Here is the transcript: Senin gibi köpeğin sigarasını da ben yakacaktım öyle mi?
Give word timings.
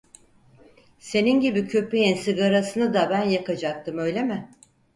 Senin 0.99 1.39
gibi 1.39 1.67
köpeğin 1.67 2.15
sigarasını 2.15 2.93
da 2.93 3.09
ben 3.09 3.23
yakacaktım 3.29 3.97
öyle 3.97 4.23
mi? 4.23 4.51